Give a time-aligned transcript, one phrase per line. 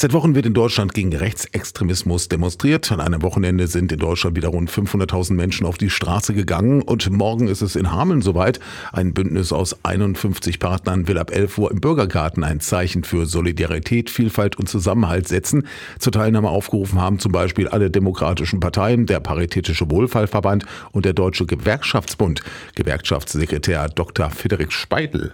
[0.00, 2.92] Seit Wochen wird in Deutschland gegen Rechtsextremismus demonstriert.
[2.92, 7.10] An einem Wochenende sind in Deutschland wieder rund 500.000 Menschen auf die Straße gegangen und
[7.10, 8.60] morgen ist es in Hameln soweit.
[8.92, 14.08] Ein Bündnis aus 51 Partnern will ab 11 Uhr im Bürgergarten ein Zeichen für Solidarität,
[14.08, 15.66] Vielfalt und Zusammenhalt setzen.
[15.98, 21.44] Zur Teilnahme aufgerufen haben zum Beispiel alle demokratischen Parteien, der Paritätische Wohlfahrverband und der Deutsche
[21.44, 22.44] Gewerkschaftsbund.
[22.76, 24.30] Gewerkschaftssekretär Dr.
[24.30, 25.32] Frederik Speidel.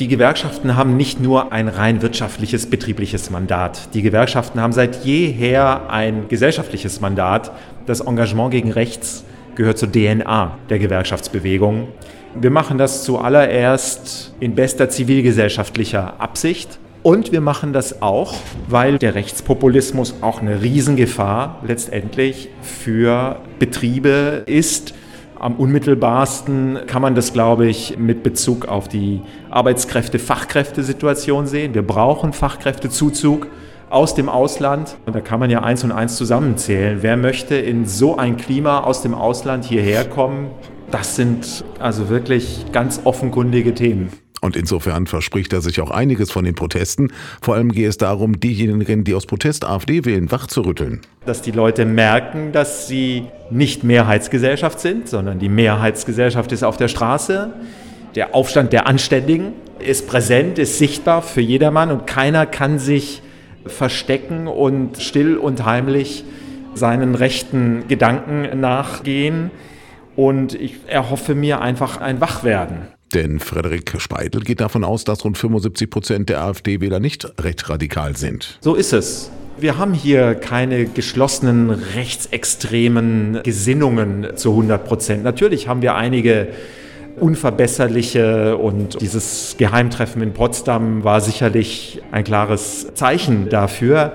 [0.00, 3.92] Die Gewerkschaften haben nicht nur ein rein wirtschaftliches, betriebliches Mandat.
[3.92, 7.52] Die Gewerkschaften haben seit jeher ein gesellschaftliches Mandat.
[7.84, 9.24] Das Engagement gegen rechts
[9.56, 11.88] gehört zur DNA der Gewerkschaftsbewegung.
[12.34, 16.78] Wir machen das zuallererst in bester zivilgesellschaftlicher Absicht.
[17.02, 18.32] Und wir machen das auch,
[18.68, 24.94] weil der Rechtspopulismus auch eine Riesengefahr letztendlich für Betriebe ist,
[25.40, 31.72] am unmittelbarsten kann man das, glaube ich, mit Bezug auf die Arbeitskräfte-Fachkräftesituation sehen.
[31.72, 33.46] Wir brauchen Fachkräftezuzug
[33.88, 34.98] aus dem Ausland.
[35.06, 36.98] Und da kann man ja eins und eins zusammenzählen.
[37.00, 40.50] Wer möchte in so ein Klima aus dem Ausland hierher kommen?
[40.90, 44.10] Das sind also wirklich ganz offenkundige Themen.
[44.40, 47.12] Und insofern verspricht er sich auch einiges von den Protesten.
[47.42, 51.02] Vor allem gehe es darum, diejenigen, die aus Protest AfD wählen, wachzurütteln.
[51.26, 56.88] Dass die Leute merken, dass sie nicht Mehrheitsgesellschaft sind, sondern die Mehrheitsgesellschaft ist auf der
[56.88, 57.52] Straße.
[58.14, 63.22] Der Aufstand der Anständigen ist präsent, ist sichtbar für jedermann und keiner kann sich
[63.66, 66.24] verstecken und still und heimlich
[66.74, 69.50] seinen rechten Gedanken nachgehen.
[70.16, 72.88] Und ich erhoffe mir einfach ein Wachwerden.
[73.14, 78.16] Denn Frederik Speidel geht davon aus, dass rund 75 Prozent der AfD-Wähler nicht recht radikal
[78.16, 78.58] sind.
[78.60, 79.30] So ist es.
[79.58, 85.24] Wir haben hier keine geschlossenen rechtsextremen Gesinnungen zu 100 Prozent.
[85.24, 86.48] Natürlich haben wir einige
[87.18, 94.14] unverbesserliche und dieses Geheimtreffen in Potsdam war sicherlich ein klares Zeichen dafür.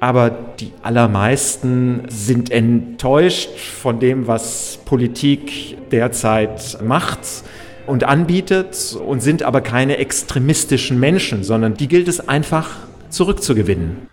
[0.00, 7.20] Aber die allermeisten sind enttäuscht von dem, was Politik derzeit macht
[7.86, 12.70] und anbietet und sind aber keine extremistischen Menschen, sondern die gilt es einfach
[13.10, 14.08] zurückzugewinnen.